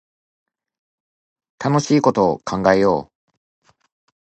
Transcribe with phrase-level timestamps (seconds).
[1.63, 3.11] 楽しいこと考えよ
[3.63, 3.73] う